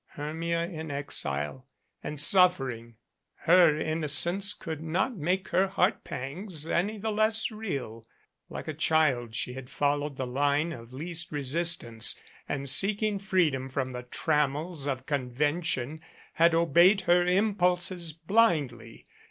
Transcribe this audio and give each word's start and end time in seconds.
Hermia 0.15 0.63
in 0.65 0.89
exile 0.89 1.67
and 2.01 2.19
suffering! 2.19 2.95
Her 3.41 3.77
innocence 3.79 4.55
could 4.55 4.81
not 4.81 5.15
make 5.15 5.49
her 5.49 5.67
heart 5.67 6.03
pangs 6.03 6.65
any 6.65 6.97
the 6.97 7.11
less 7.11 7.51
real. 7.51 8.07
Like 8.49 8.67
a 8.67 8.73
child 8.73 9.35
she 9.35 9.53
had 9.53 9.69
followed 9.69 10.17
the 10.17 10.25
line 10.25 10.71
of 10.71 10.91
least 10.91 11.31
resistance, 11.31 12.19
and 12.49 12.67
seeking 12.67 13.19
freedom 13.19 13.69
from 13.69 13.91
the 13.91 14.01
trammels 14.01 14.87
of 14.87 15.05
convention 15.05 16.01
had 16.33 16.55
obeyed 16.55 17.01
her 17.01 17.23
impulses 17.27 18.11
blindly. 18.11 19.05